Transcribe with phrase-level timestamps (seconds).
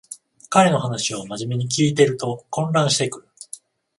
[0.49, 3.27] 彼の話をまじめに聞いてると混乱してくる